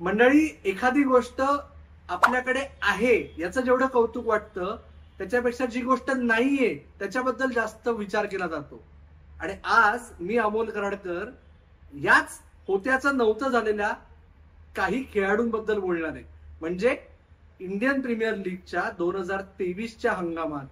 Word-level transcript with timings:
मंडळी 0.00 0.48
एखादी 0.64 1.02
गोष्ट 1.04 1.40
आपल्याकडे 1.40 2.60
आहे 2.82 3.16
याचं 3.38 3.60
जेवढं 3.60 3.86
कौतुक 3.86 4.26
वाटतं 4.26 4.76
त्याच्यापेक्षा 5.18 5.66
जी 5.66 5.80
गोष्ट 5.80 6.10
नाहीये 6.10 6.74
त्याच्याबद्दल 6.98 7.52
जास्त 7.54 7.88
विचार 7.88 8.26
केला 8.26 8.46
जातो. 8.46 8.82
आणि 9.40 9.54
आज 9.64 10.10
मी 10.20 10.36
अमोल 10.38 10.70
कराडकर 10.70 11.30
याच 11.92 12.40
होत्याचं 12.68 13.16
नव्हतं 13.16 13.50
झालेल्या 13.50 13.92
काही 14.76 15.04
खेळाडूंबद्दल 15.12 15.78
बोलणार 15.78 16.10
आहे. 16.10 16.24
म्हणजे 16.60 16.96
इंडियन 17.60 18.00
प्रीमियर 18.00 18.34
लीगच्या 18.36 18.90
दोन 18.98 19.16
हजार 19.16 19.42
तेवीसच्या 19.58 20.12
हंगामात 20.12 20.66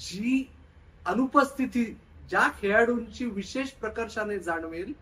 जी 0.00 0.44
अनुपस्थिती 1.06 1.84
ज्या 2.30 2.48
खेळाडूंची 2.62 3.24
विशेष 3.26 3.70
प्रकर्षाने 3.70 4.38
जाणवेल 4.38 4.92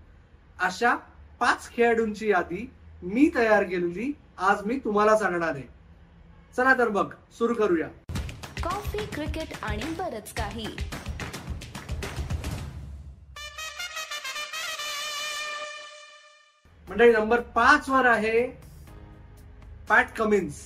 अशा 0.59 0.95
पाच 1.41 1.69
खेळाडूंची 1.73 2.29
यादी 2.31 2.67
मी 3.03 3.29
तयार 3.35 3.63
केलेली 3.63 4.13
आज 4.39 4.63
मी 4.67 4.79
तुम्हाला 4.79 5.17
सांगणार 5.19 5.55
आहे. 5.55 5.63
चला 6.57 6.73
तर 6.79 6.89
मग 6.89 7.13
सुरू 7.39 7.55
करूया. 7.55 7.87
कॉफी 8.63 9.05
क्रिकेट 9.15 9.53
आणि 9.63 9.93
बरच 9.99 10.33
काही. 10.33 10.67
मंडळी 16.89 17.13
नंबर 17.13 17.41
पाच 17.55 17.89
वर 17.89 18.07
आहे 18.07 18.41
पॅट 19.89 20.13
कमिन्स. 20.17 20.61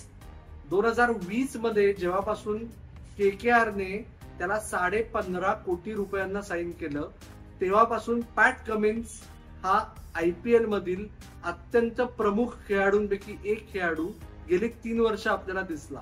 दोन 0.70 0.84
हजार 0.84 1.10
वीसमध्ये 1.26 1.92
जेव्हापासून 1.92 2.64
के 3.18 3.30
के 3.30 3.50
ने 3.76 3.96
त्याला 4.38 4.58
साडे 4.60 5.02
पंधरा 5.14 5.52
कोटी 5.66 5.94
रुपयांना 5.94 6.42
साईन 6.42 6.70
केलं 6.70 7.10
तेव्हापासून 7.60 8.20
पॅट 8.36 8.66
कमिन्स 8.68 9.20
हा 9.62 9.78
आय 10.16 10.30
पी 10.44 10.52
एल 10.54 10.64
मधील 10.66 11.06
अत्यंत 11.46 12.00
प्रमुख 12.18 12.54
खेळाडूंपैकी 12.68 13.36
एक 13.50 13.66
खेळाडू 13.72 14.06
गेली 14.48 14.68
तीन 14.84 15.00
वर्ष 15.00 15.26
आपल्याला 15.26 15.60
दिसला. 15.68 16.00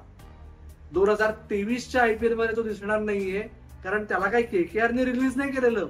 दोन 0.92 1.08
हजार 1.08 1.32
तेवीसच्या 1.50 2.02
आय 2.02 2.14
पी 2.14 2.26
एलमध्ये 2.26 2.56
तो 2.56 2.62
दिसणार 2.62 3.00
नाहीये 3.00 3.42
कारण 3.84 4.04
त्याला 4.04 4.30
काही 4.30 4.44
के 4.44 4.62
के 4.62 4.80
आरने 4.80 5.04
रिलीज 5.04 5.36
नाही 5.36 5.50
केलेलं. 5.52 5.86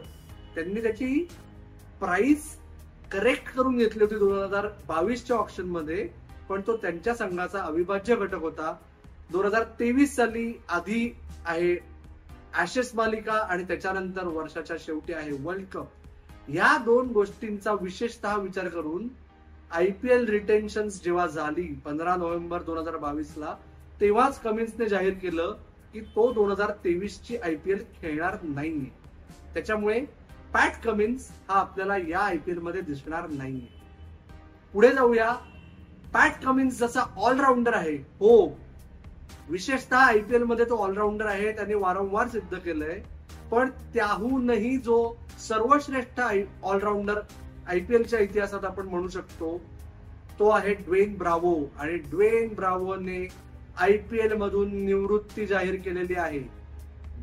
त्यांनी 0.55 0.83
त्याची 0.83 1.27
प्राइस 2.01 2.57
करेक्ट 3.13 3.55
करून 3.57 3.79
घेतली 3.79 4.03
होती 4.05 4.19
दोन 4.19 4.43
हजार 4.43 4.67
बावीसच्या 4.89 5.37
ऑप्शनमध्ये 5.37 6.09
पण 6.49 6.61
तो 6.67 6.77
त्यांच्या 6.77 7.15
संघाचा 7.15 7.63
अविभाज्य 7.63 8.17
घटक 8.17 8.41
होता. 8.41 8.75
दोन 9.33 9.47
हजार 9.47 9.65
तेवीस 9.81 10.17
साली 10.17 10.53
आधी 10.69 11.13
आहे 11.47 11.75
ऍशेस 12.63 12.95
मालिका 12.95 13.33
आणि 13.33 13.65
त्याच्यानंतर 13.65 14.27
वर्षाच्या 14.27 14.77
शेवटी 14.81 15.13
आहे 15.13 15.33
वर्ल्ड 15.43 15.67
कप 15.73 15.89
या 16.49 16.77
दोन 16.79 17.09
गोष्टींचा 17.09 17.73
विशेषतः 17.73 18.37
विचार 18.37 18.69
करून 18.69 19.09
आयपीएल 19.71 20.29
रिटेन्शन 20.29 20.89
जेव्हा 20.89 21.27
झाली 21.27 21.63
पंधरा 21.85 22.17
नोव्हेंबर 22.17 22.63
दोन 22.63 22.79
हजार 22.79 22.97
बावीस 22.97 23.35
ला 23.39 23.55
तेव्हाच 24.01 24.41
कमिन्सने 24.41 24.87
जाहीर 24.87 25.13
केलं 25.13 25.57
की 25.93 26.01
तो 26.01 26.33
दोन 26.33 26.51
हजार 26.51 26.71
तेवीस 26.85 27.21
ची 27.23 27.37
आयपीएल 27.37 27.85
खेळणार 28.01 28.37
नाहीये. 28.43 28.91
त्याच्यामुळे 29.55 30.01
पॅट 30.53 30.83
कमिन्स 30.85 31.31
हा 31.49 31.61
आपल्याला 31.61 31.97
या 31.97 32.19
आयपीएलमध्ये 32.19 32.81
दिसणार 32.81 33.29
नाहीये. 33.29 33.67
पुढे 34.73 34.93
जाऊया. 34.93 35.33
पॅट 36.13 36.45
कमिन्स 36.45 36.79
जसा 36.79 37.01
ऑलराऊंडर 37.17 37.75
आहे 37.75 37.97
हो. 37.97 38.59
विशेषतः 39.49 39.97
आयपीएलमध्ये 39.97 40.65
तो 40.65 40.77
ऑलराऊंडर 40.77 41.27
आहे 41.27 41.53
त्याने 41.53 41.75
वारंवार 41.75 42.29
सिद्ध 42.29 42.59
केलंय. 42.59 43.01
पण 43.51 43.71
त्याहूनही 43.95 44.77
जो 44.77 44.97
सर्वश्रेष्ठ 45.49 46.21
ऑलराऊंडर 46.63 47.21
आयपीएलच्या 47.69 48.21
इतिहासात 48.21 48.65
आपण 48.65 48.89
म्हणू 48.89 49.09
शकतो 49.09 49.61
तो 50.39 50.49
आहे 50.51 50.75
ड्वेन 50.75 51.17
ब्रावो. 51.19 51.55
आणि 51.79 51.97
ड्वेन 52.11 52.55
ब्रावोने 52.55 53.27
आयपीएल 53.77 54.33
मधून 54.37 54.75
निवृत्ती 54.85 55.47
जाहीर 55.47 55.75
केलेली 55.85 56.15
आहे. 56.15 56.39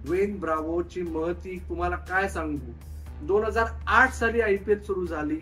ड्वेन 0.06 0.38
ब्रावोची 0.40 1.02
महती 1.02 1.58
तुम्हाला 1.70 1.96
काय 2.10 2.28
सांगू? 2.30 2.72
दोन 3.28 3.46
हजार 3.46 3.68
आठ 3.88 4.14
साली 4.14 4.42
आयपीएल 4.42 4.82
सुरू 4.84 5.06
झाली 5.06 5.40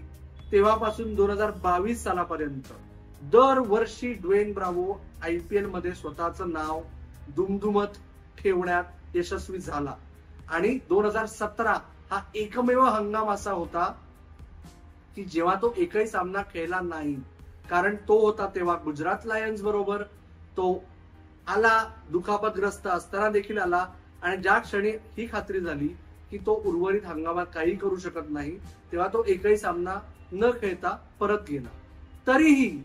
तेव्हापासून 0.51 1.13
दोन 1.15 1.29
हजार 1.29 1.51
बावीस 1.63 2.03
सालापर्यंत 2.03 2.71
दरवर्षी 3.31 4.13
ड्वेन 4.13 4.51
ब्रावो 4.53 4.97
आयपीएलमध्ये 5.23 5.93
स्वतःचं 5.93 6.51
नाव 6.51 6.81
दुमदुमत 7.35 7.97
ठेवण्यात 8.37 9.15
यशस्वी 9.15 9.57
झाला. 9.57 9.95
आणि 10.49 10.77
दोन 10.89 11.05
हजार 11.05 11.25
सतरा 11.25 11.77
हा 12.11 12.19
एकमेव 12.35 12.81
हंगाम 12.85 13.29
असा 13.31 13.51
होता 13.51 13.85
की 15.15 15.23
जेव्हा 15.23 15.55
तो 15.55 15.73
एकही 15.77 16.07
सामना 16.07 16.41
खेळला 16.53 16.79
नाही. 16.79 17.15
कारण 17.69 17.95
तो 18.07 18.19
होता 18.19 18.47
तेव्हा 18.55 18.75
गुजरात 18.83 19.25
लायन्स 19.25 19.61
बरोबर 19.61 20.03
तो 20.57 20.83
आला 21.47 21.77
दुखापतग्रस्त 22.09 22.87
असताना 22.87 23.29
देखील 23.29 23.57
आला 23.57 23.85
आणि 24.21 24.37
ज्या 24.37 24.57
क्षणी 24.59 24.89
ही 25.17 25.27
खात्री 25.31 25.59
झाली 25.59 25.87
की 26.31 26.37
तो 26.37 26.61
उर्वरित 26.65 27.05
हंगामात 27.05 27.45
काही 27.53 27.75
करू 27.75 27.97
शकत 27.97 28.29
नाही 28.29 28.57
तेव्हा 28.91 29.07
तो 29.07 29.23
एकही 29.23 29.57
सामना 29.57 29.97
न 30.31 30.49
खेळता 30.51 30.95
परत 31.19 31.49
गेला. 31.49 31.69
तरीही 32.27 32.83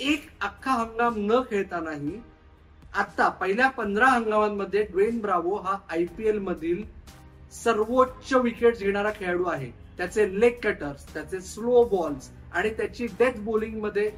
एक 0.00 0.28
अख्खा 0.40 0.72
हंगाम 0.72 1.14
न 1.16 1.40
खेळतानाही 1.50 2.20
आता 2.92 3.28
पहिल्या 3.28 3.68
पंधरा 3.68 4.06
हंगामांमध्ये 4.06 4.82
ड्वेन 4.82 5.18
ब्रावो 5.20 5.56
हा 5.56 5.76
आयपीएल 5.90 6.38
मधील 6.38 6.82
सर्वोच्च 7.54 8.32
विकेट 8.34 8.78
घेणारा 8.78 9.10
खेळाडू 9.10 9.44
आहे. 9.44 9.70
त्याचे 9.96 10.28
लेग 10.40 10.52
कटर्स 10.62 11.04
त्याचे 11.14 11.40
स्लो 11.40 11.82
बॉल्स 11.84 12.28
आणि 12.52 12.70
त्याची 12.70 13.06
डेथ 13.18 13.38
बॉलिंगमध्ये 13.44 14.10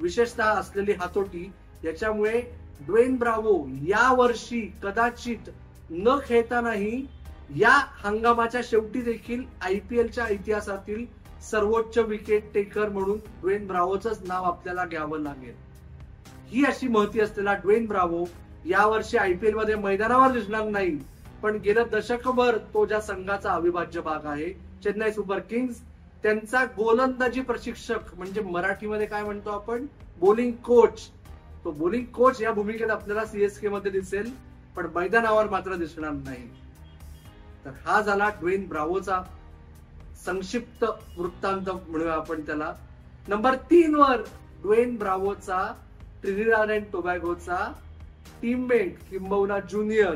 विशेषतः 0.00 0.44
असलेली 0.44 0.92
हातोटी 0.92 1.50
याच्यामुळे 1.84 2.40
ड्वेन 2.86 3.16
ब्रावो 3.16 3.56
या 3.88 4.12
वर्षी 4.12 4.60
कदाचित 4.82 5.50
न 5.90 6.16
खेळतानाही 6.26 7.04
या 7.56 7.76
हंगामाच्या 8.04 8.60
शेवटी 8.64 9.02
देखील 9.02 9.44
आयपीएलच्या 9.60 10.28
इतिहासातील 10.28 11.04
सर्वोच्च 11.50 11.98
विकेट 11.98 12.52
टेकर 12.54 12.88
म्हणून 12.88 13.18
ड्वेन 13.40 13.66
ब्रावोच 13.66 14.06
नाव 14.28 14.44
आपल्याला 14.44 14.84
घ्यावं 14.84 15.20
लागेल. 15.20 15.54
ही 16.46 16.64
अशी 16.64 16.88
महती 16.88 17.20
असलेला 17.20 17.54
ड्वेन 17.54 17.86
ब्रावो 17.86 18.24
यावर्षी 18.66 19.16
आयपीएलमध्ये 19.16 19.74
मैदानावर 19.74 20.32
दिसणार 20.32 20.64
नाही. 20.64 20.98
पण 21.42 21.56
गेलं 21.56 21.84
दशकभर 21.92 22.56
तो 22.74 22.84
ज्या 22.86 23.00
संघाचा 23.00 23.52
अविभाज्य 23.52 24.00
भाग 24.00 24.26
आहे 24.26 24.52
चेन्नई 24.84 25.12
सुपर 25.12 25.38
किंग्स 25.50 25.80
त्यांचा 26.22 26.64
गोलंदाजी 26.76 27.40
प्रशिक्षक 27.40 28.14
म्हणजे 28.16 28.40
मराठीमध्ये 28.40 29.06
काय 29.06 29.22
म्हणतो 29.22 29.50
आपण? 29.50 29.86
बोलिंग 30.20 30.52
कोच 30.64 31.08
तो 31.64 31.70
बोलिंग 31.70 32.04
कोच 32.14 32.40
या 32.42 32.52
भूमिकेत 32.52 32.90
आपल्याला 32.90 33.24
सीएसके 33.24 33.68
मध्ये 33.68 33.90
दिसेल 33.92 34.30
पण 34.76 34.86
मैदानावर 34.94 35.48
मात्र 35.50 35.74
दिसणार 35.74 36.12
नाही. 36.12 36.48
तर 37.64 37.70
हा 37.84 38.00
झाला 38.00 38.28
ड्वेन 38.40 38.66
ब्रावोचा 38.68 39.22
संक्षिप्त 40.24 40.84
वृत्तांत 41.18 41.70
म्हणूया 41.70 42.12
आपण 42.12 42.40
त्याला. 42.40 42.72
नंबर 43.28 43.54
तीन 43.70 43.94
वर 43.94 44.22
ड्वेन 44.62 44.96
ब्रावोचा 44.96 45.66
ट्रिनिडाद 46.22 46.70
अँड 46.70 46.84
टोबॅगोचा 46.92 47.56
टीममेट 48.40 48.98
किंबहुना 49.10 49.58
ज्युनियर 49.70 50.14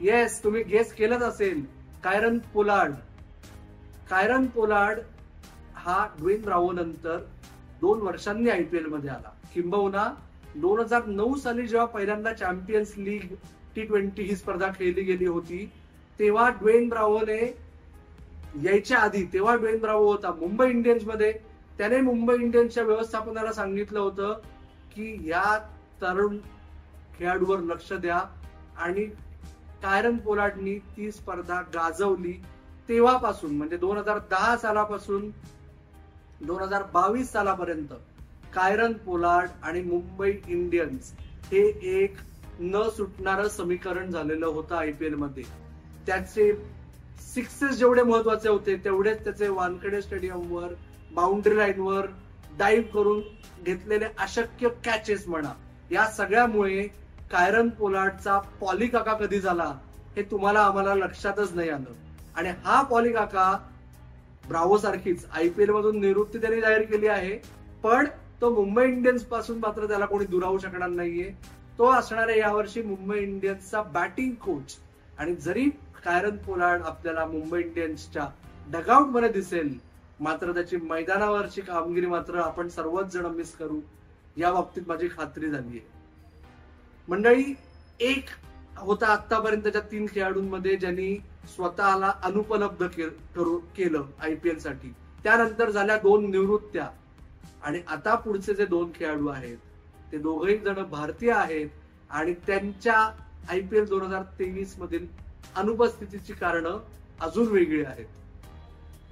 येस 0.00 0.42
तुम्ही 0.44 0.62
गेस 0.62 0.92
केलंच 0.92 1.22
असेल. 1.22 1.64
Kieron 2.04 2.38
Pollard. 2.54 2.94
कायरन 4.10 4.46
पोलार्ड 4.54 4.98
हा 5.74 6.04
ड्वेन 6.18 6.42
ब्रावो 6.42 6.70
नंतर 6.72 7.18
दोन 7.80 8.00
वर्षांनी 8.00 8.50
आयपीएलमध्ये 8.50 9.10
आला. 9.10 9.30
किंबहुना 9.54 10.04
दोन 10.56 10.80
हजार 10.80 11.06
नऊ 11.06 11.34
साली 11.36 11.66
जेव्हा 11.66 11.86
पहिल्यांदा 11.86 12.32
चॅम्पियन्स 12.32 12.92
लीग 12.98 13.34
टी 13.76 13.82
ट्वेंटी 13.82 14.22
ही 14.22 14.36
स्पर्धा 14.36 14.68
खेळली 14.78 15.02
गेली 15.02 15.26
होती 15.26 15.64
तेव्हा 16.18 16.48
ड्वेन 16.50 16.88
ब्रावोने 16.88 17.40
यायच्या 18.62 18.98
आधी 18.98 19.24
तेव्हा 19.32 19.54
ड्वेन 19.56 19.78
ब्रावो 19.78 20.10
होता 20.10 20.32
मुंबई 20.40 20.68
इंडियन्समध्ये 20.70 21.32
त्याने 21.78 22.00
मुंबई 22.00 22.34
इंडियन्सच्या 22.34 22.84
व्यवस्थापनाला 22.84 23.52
सांगितलं 23.52 23.98
होतं 24.00 24.40
की 24.96 25.16
या 25.28 25.58
तरुण 26.02 26.36
खेळाडूवर 27.18 27.60
लक्ष 27.62 27.92
द्या. 27.92 28.20
आणि 28.78 29.04
कायरन 29.82 30.16
पोलार्डनी 30.16 30.78
ती 30.96 31.10
स्पर्धा 31.12 31.60
गाजवली 31.74 32.32
तेव्हापासून 32.88 33.56
म्हणजे 33.56 33.76
दोन 33.76 33.96
हजार 33.98 34.18
दहा 34.30 34.56
सालापासून 34.56 35.28
दोन 36.40 36.62
हजार 36.62 36.82
बावीस 36.92 37.30
सालापर्यंत 37.32 37.92
कायरन 38.54 38.92
पोलार्ड 39.04 39.50
आणि 39.62 39.82
मुंबई 39.82 40.32
इंडियन्स 40.48 41.12
हे 41.52 41.66
एक 41.94 42.16
न 42.60 42.82
सुटणारं 42.96 43.48
समीकरण 43.48 44.10
झालेलं 44.10 44.46
होतं 44.46 44.76
आयपीएलमध्ये. 44.76 45.44
त्याचे 46.06 46.52
सिक्सेस 47.34 47.76
जेवढे 47.78 48.02
महत्त्वाचे 48.02 48.48
होते 48.48 48.76
तेवढेच 48.76 49.24
त्याचे 49.24 49.48
वानखेडे 49.48 50.02
स्टेडियमवर 50.02 50.74
बाउंड्री 51.14 51.56
लाईनवर 51.56 52.06
डाईव्ह 52.58 52.86
करून 52.94 53.20
घेतलेले 53.64 54.06
अशक्य 54.18 54.68
कॅचेस 54.84 55.26
म्हणा. 55.28 55.52
या 55.92 56.06
सगळ्यामुळे 56.06 56.82
कायरन 57.30 57.68
पोलार्डचा 57.68 58.38
पॉली 58.60 58.86
काका 58.86 59.14
कधी 59.14 59.40
झाला 59.40 59.72
हे 60.16 60.22
तुम्हाला 60.22 60.60
आम्हाला 60.60 60.94
लक्षातच 60.94 61.54
नाही 61.54 61.68
आलं. 61.68 61.92
आणि 62.36 62.48
हा 62.64 62.80
पॉली 62.82 63.12
काका 63.12 63.56
ब्रावो 64.48 64.76
सारखीच 64.78 65.24
आयपीएल 65.32 65.70
मधून 65.70 66.00
निवृत्ती 66.00 66.38
त्यांनी 66.38 66.60
जाहीर 66.60 66.82
केली 66.82 67.06
आहे 67.08 67.36
पण 67.82 68.06
तो 68.40 68.50
मुंबई 68.54 68.84
इंडियन्सपासून 68.84 69.58
मात्र 69.58 69.86
त्याला 69.86 70.06
कोणी 70.06 70.24
दुरावू 70.26 70.58
शकणार 70.58 70.88
नाहीये. 70.88 71.30
तो 71.78 71.90
असणारे 71.92 72.38
यावर्षी 72.38 72.82
मुंबई 72.82 73.18
इंडियन्सचा 73.18 73.82
बॅटिंग 73.82 74.32
कोच 74.44 74.76
आणि 75.18 75.34
जरी 75.34 75.68
कायरन 76.04 76.36
पोलार्ड 76.36 76.82
आपल्याला 76.82 77.24
मुंबई 77.26 77.60
इंडियन्सच्या 77.60 78.28
डगआउटमध्ये 78.72 79.28
दिसेल 79.28 79.76
मात्र 80.20 80.52
त्याची 80.52 80.76
मैदानावरची 80.76 81.60
कामगिरी 81.60 82.06
मात्र 82.06 82.34
आपण 82.34 82.68
सर्वच 82.68 83.12
जण 83.12 83.26
मिस 83.26 83.56
करू 83.56 83.80
या 84.36 84.52
बाबतीत 84.52 84.82
माझी 84.86 85.08
खात्री 85.08 85.50
झाली 85.50 85.68
आहे 85.68 85.86
मंडळी 87.08 87.54
एक 88.00 88.24
होता 88.76 89.06
आतापर्यंतच्या 89.06 89.80
तीन 89.80 90.06
खेळाडूंमध्ये 90.06 90.76
ज्यांनी 90.76 91.22
स्वतःला 91.56 92.12
अनुपलब्ध 92.22 92.86
करू- 92.86 93.58
केलं 93.58 94.02
आयपीएलसाठी. 94.20 94.94
त्यानंतर 95.22 95.70
झाल्या 95.70 95.96
दोन 95.96 96.30
निवृत्त्या. 96.30 96.90
आणि 97.62 97.80
आता 97.88 98.14
पुढचे 98.14 98.54
जे 98.54 98.66
दोन 98.66 98.90
खेळाडू 98.94 99.28
आहेत 99.28 99.56
ते 100.12 100.18
दोघही 100.18 100.58
जण 100.58 100.74
भारतीय 100.74 101.32
आहेत 101.32 101.68
आणि 102.10 102.34
त्यांच्या 102.46 102.98
आयपीएल 103.48 103.88
दोन 103.88 104.02
हजार 104.02 104.22
तेवीस 104.22 104.78
मधील 104.78 105.06
अनुपस्थितीची 105.56 106.32
कारण 106.32 106.66
अजून 107.20 107.46
वेगळी 107.46 107.84
आहेत. 107.84 108.06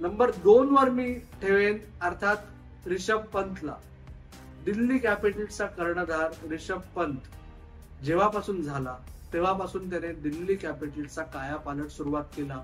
नंबर 0.01 0.31
दोन 0.43 0.69
वर 0.69 0.89
मी 0.89 1.13
ठेवेन 1.41 1.77
अर्थात 2.01 2.87
रिषभ 2.87 3.25
पंतला. 3.33 3.75
दिल्ली 4.65 4.97
कॅपिटल्सचा 4.99 5.65
कर्णधार 5.67 6.47
रिषभ 6.49 6.79
पंत 6.95 8.03
जेव्हापासून 8.03 8.61
झाला 8.61 8.95
तेव्हापासून 9.33 9.89
त्याने 9.89 10.11
दिल्ली 10.21 10.55
कॅपिटल्सचा 10.55 11.23
कायापालट 11.23 11.89
सुरुवात 11.89 12.23
केला. 12.35 12.61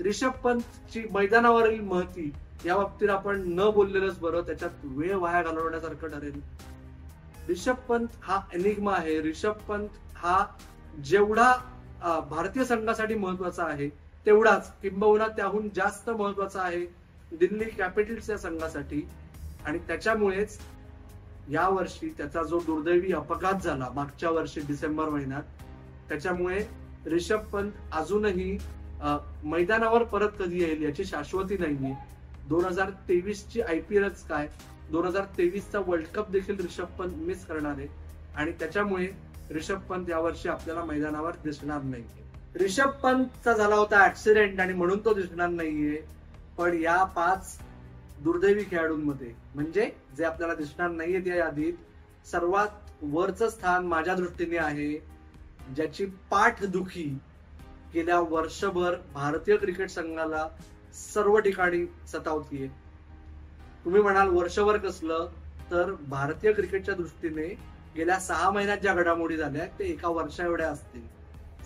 रिषभ 0.00 0.36
पंतची 0.44 1.04
मैदानावरील 1.12 1.80
महती 1.80 2.30
या 2.66 2.76
बाबतीत 2.76 3.08
आपण 3.10 3.42
न 3.48 3.70
बोललेलंच 3.70 4.18
बरं 4.18 4.42
त्याच्यात 4.42 4.84
वेळ 4.84 5.14
वाया 5.14 5.42
घालवण्यासारखं 5.42 6.08
ठरेल. 6.08 6.40
रिषभ 7.48 7.76
पंत 7.88 8.06
हा 8.22 8.40
एनिग्मा 8.54 8.94
आहे. 8.94 9.20
रिषभ 9.22 9.64
पंत 9.68 9.88
हा 10.16 10.44
जेवढा 11.04 11.52
भारतीय 12.30 12.64
संघासाठी 12.64 13.14
महत्त्वाचा 13.14 13.64
आहे 13.64 13.88
तेवढाच 14.26 14.70
किंबहुना 14.82 15.26
त्याहून 15.36 15.68
जास्त 15.76 16.10
महत्त्वाचा 16.10 16.62
आहे 16.62 16.84
दिल्ली 17.32 17.64
कॅपिटल्स 17.70 18.30
या 18.30 18.38
संघासाठी. 18.38 19.06
आणि 19.66 19.78
त्याच्यामुळेच 19.78 20.58
या 21.50 21.68
वर्षी 21.68 22.08
त्याचा 22.18 22.42
जो 22.42 22.58
दुर्दैवी 22.66 23.12
अपघात 23.12 23.62
झाला 23.62 23.88
मागच्या 23.94 24.30
वर्षी 24.30 24.60
डिसेंबर 24.66 25.08
महिन्यात 25.08 25.42
त्याच्यामुळे 26.08 26.64
रिषभ 27.06 27.44
पंत 27.52 27.70
अजूनही 27.92 28.56
मैदानावर 29.44 30.02
परत 30.04 30.30
कधी 30.38 30.62
येईल 30.62 30.82
याची 30.82 31.04
शाश्वती 31.04 31.56
नाहीये. 31.58 31.94
दोन 32.48 32.64
हजार 32.64 32.90
तेवीस 33.08 33.46
ची 33.48 33.60
आयपीएलच 33.60 34.22
काय 34.26 34.48
दोन 34.90 35.06
हजार 35.06 35.24
तेवीस 35.38 35.70
चा 35.72 35.78
वर्ल्ड 35.86 36.06
कप 36.14 36.30
देखील 36.30 36.60
रिषभ 36.60 36.96
पंत 36.98 37.16
मिस 37.16 37.44
करणार 37.46 37.78
आहे. 37.78 37.86
आणि 38.36 38.52
त्याच्यामुळे 38.52 39.06
रिषभ 39.50 39.80
पंत 39.88 40.10
यावर्षी 40.10 40.48
आपल्याला 40.48 40.84
मैदानावर 40.84 41.36
दिसणार 41.44 41.82
नाही 41.82 42.02
रिषभ 42.54 42.90
पंतचा 43.02 43.52
झाला 43.52 43.74
होता 43.74 44.04
ऍक्सिडेंट 44.06 44.60
आणि 44.60 44.72
म्हणून 44.72 45.04
तो 45.04 45.14
दिसणार 45.14 45.48
नाहीये. 45.48 46.02
पण 46.58 46.74
या 46.74 47.02
पाच 47.04 47.58
दुर्दैवी 48.22 48.64
खेळाडूंमध्ये 48.70 49.32
म्हणजे 49.54 49.90
जे 50.16 50.24
आपल्याला 50.24 50.54
दिसणार 50.54 50.90
नाहीये 50.90 51.20
त्या 51.20 51.36
यादीत 51.36 52.28
सर्वात 52.30 53.02
वरचं 53.02 53.48
स्थान 53.48 53.86
माझ्या 53.86 54.14
दृष्टीने 54.14 54.56
आहे 54.56 54.92
ज्याची 55.76 56.04
पाठदुखी 56.30 57.04
गेल्या 57.94 58.18
वर्षभर 58.20 58.94
भारतीय 59.14 59.56
क्रिकेट 59.56 59.90
संघाला 59.90 60.46
सर्व 60.94 61.38
ठिकाणी 61.38 61.84
सतावतीये. 62.08 62.68
तुम्ही 63.84 64.02
म्हणाल 64.02 64.28
वर्षभर 64.28 64.76
कसलं 64.76 65.28
तर 65.70 65.94
भारतीय 66.08 66.52
क्रिकेटच्या 66.52 66.94
दृष्टीने 66.94 67.46
गेल्या 67.96 68.18
सहा 68.20 68.50
महिन्यात 68.50 68.78
ज्या 68.78 68.94
घडामोडी 68.94 69.36
झाल्या 69.36 69.66
ते 69.78 69.84
एका 69.84 70.08
वर्षा 70.08 70.44
एवढ्या 70.44 70.68
असतील. 70.70 71.06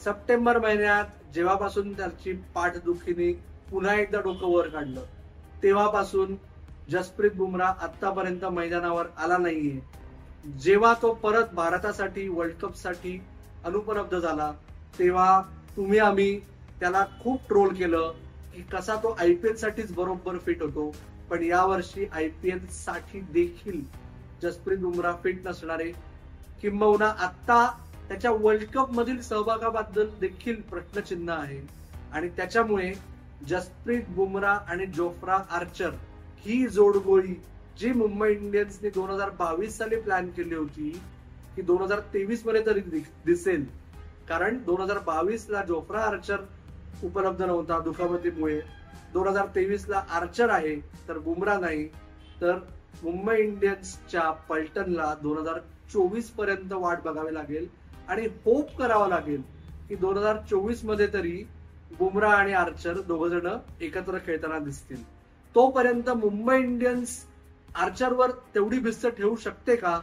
सप्टेंबर 0.02 0.58
महिन्यात 0.58 1.04
जेव्हापासून 1.34 1.92
त्याची 1.92 2.32
पाठदुखीने 2.54 3.32
पुन्हा 3.70 3.94
एकदा 3.94 4.20
डोकं 4.20 4.52
वर 4.52 4.68
काढलं 4.68 5.04
तेव्हापासून 5.62 6.34
जसप्रीत 6.90 7.30
बुमराह 7.34 7.84
आतापर्यंत 7.84 8.44
मैदानावर 8.44 9.06
आला 9.16 9.36
नाहीये. 9.36 9.80
जेव्हा 10.62 10.92
तो 11.02 11.12
परत 11.14 11.54
भारतासाठी 11.54 12.28
वर्ल्ड 12.28 12.54
कपसाठी 12.62 13.18
अनुपलब्ध 13.64 14.18
झाला 14.18 14.52
तेव्हा 14.98 15.40
तुम्ही 15.76 15.98
आम्ही 15.98 16.38
त्याला 16.80 17.04
खूप 17.22 17.48
ट्रोल 17.48 17.74
केलं 17.74 18.12
की 18.54 18.62
कसा 18.72 18.96
तो 18.96 19.16
आयपीएल 19.20 19.56
साठीच 19.56 19.92
बरोबर 19.94 20.38
फिट 20.38 20.62
होतो. 20.62 20.90
पण 21.30 21.42
यावर्षी 21.42 22.06
आयपीएलसाठी 22.12 23.20
देखील 23.32 23.80
जसप्रीत 24.42 24.78
बुमराह 24.78 25.16
फिट 25.22 25.46
नसणारे 25.46 25.90
किंबहुना 26.62 27.08
आत्ता 27.18 27.64
त्याच्या 28.08 28.30
वर्ल्ड 28.30 28.64
कप 28.74 28.90
मधील 28.90 29.20
सहभागाबद्दल 29.22 30.08
देखील 30.20 30.60
प्रश्नचिन्ह 30.62 31.32
आहे. 31.32 31.60
आणि 32.12 32.28
त्याच्यामुळे 32.28 32.92
जसप्रीत 33.48 34.02
बुमराह 34.08 34.70
आणि 34.72 34.86
जोफ्रा 34.86 35.38
आर्चर 35.50 35.90
ही 36.44 36.66
जोडगोळी 36.66 37.34
जी 37.78 37.92
मुंबई 37.92 38.32
इंडियन्सने 38.32 38.90
दोन 38.90 39.10
हजार 39.10 39.30
बावीस 39.38 39.76
साली 39.78 39.96
प्लॅन 40.00 40.28
केली 40.30 40.54
होती 40.54 40.90
की 41.56 41.62
दोन 41.62 41.82
हजार 41.82 42.00
तेवीसमध्ये 42.14 42.64
तरी 42.66 42.80
दिसेल. 43.26 43.64
कारण 44.28 44.58
दोन 44.66 44.80
हजार 44.80 44.98
बावीस 44.98 45.46
ला 45.50 45.62
जोफ्रा 45.64 46.00
आर्चर 46.00 46.44
उपलब्ध 47.04 47.42
नव्हता 47.42 47.78
दुखापतीमुळे. 47.80 48.60
दोन 49.12 49.28
हजार 49.28 49.46
तेवीस 49.54 49.88
ला 49.88 50.02
आर्चर 50.10 50.50
आहे 50.50 50.76
तर 51.08 51.18
बुमरा 51.18 51.58
नाही. 51.58 51.86
तर 52.40 52.58
मुंबई 53.02 53.36
इंडियन्सच्या 53.36 54.30
पलटनला 54.48 55.14
दोन 55.22 55.38
हजार 55.38 55.58
चोवीसपर्यंत 55.92 56.72
वाट 56.72 57.02
बघावी 57.04 57.34
लागेल. 57.34 57.66
आणि 58.08 58.26
होप 58.44 58.76
करावा 58.78 59.08
लागेल 59.08 59.42
की 59.88 59.94
दोन 59.96 60.16
हजार 60.16 60.36
चोवीसमध्ये 60.50 61.06
तरी 61.12 61.42
बुमरा 61.98 62.30
आणि 62.30 62.52
आर्चर 62.52 63.00
दोघ 63.00 63.26
जण 63.28 63.48
एकत्र 63.80 64.18
खेळताना 64.26 64.58
दिसतील. 64.58 65.02
तोपर्यंत 65.54 66.08
मुंबई 66.10 66.58
इंडियन्स 66.58 67.16
आर्चरवर 67.74 68.30
तेवढी 68.54 68.78
भिस्त 68.78 69.06
ठेवू 69.08 69.36
शकते 69.36 69.76
का? 69.76 69.98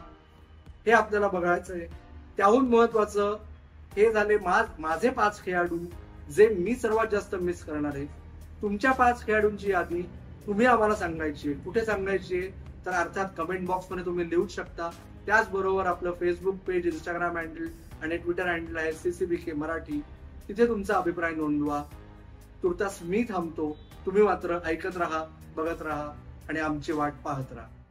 हे 0.86 0.92
आपल्याला 0.92 1.28
बघायचं 1.28 1.74
आहे 1.74 1.86
त्याहून 2.36 2.68
महत्वाचं 2.68 3.36
हे 3.96 4.10
झाले 4.12 4.36
माझे 4.38 5.10
पाच 5.10 5.42
खेळाडू 5.44 5.78
जे 6.36 6.48
मी 6.48 6.74
सर्वात 6.74 7.06
जास्त 7.12 7.34
मिस 7.34 7.64
करणार 7.64 7.94
आहे. 7.94 8.06
तुमच्या 8.62 8.92
पाच 8.92 9.24
खेळाडूंची 9.26 9.70
यादी 9.70 10.02
तुम्ही 10.46 10.66
आम्हाला 10.66 10.94
सांगायची 10.94 11.48
आहे. 11.48 11.58
कुठे 11.64 11.84
सांगायची 11.84 12.38
आहे? 12.38 12.48
तर 12.86 12.90
अर्थात 12.90 13.28
कमेंट 13.38 13.66
बॉक्समध्ये 13.66 14.04
तुम्ही 14.04 14.28
लिहू 14.30 14.46
शकता. 14.50 14.90
त्याचबरोबर 15.26 15.86
आपलं 15.86 16.12
फेसबुक 16.20 16.54
पेज 16.66 16.86
इंस्टाग्राम 16.86 17.36
हँडल 17.36 17.66
आणि 18.02 18.16
ट्विटर 18.16 18.46
हँडल 18.46 18.76
आहे 18.76 18.92
सीसीबी 18.92 19.36
के 19.36 19.52
मराठी. 19.52 20.02
तिथे 20.48 20.68
तुमचा 20.68 20.94
अभिप्राय 20.94 21.34
नोंदवा. 21.34 21.82
तुर्तास 22.62 22.98
मी 23.02 23.24
थांबतो. 23.24 23.76
तुम्ही 24.06 24.22
मात्र 24.22 24.58
ऐकत 24.64 24.96
राहा 24.96 25.24
बघत 25.56 25.82
राहा 25.82 26.12
आणि 26.48 26.60
आमची 26.60 26.92
वाट 26.92 27.12
पाहत 27.24 27.52
राहा. 27.52 27.81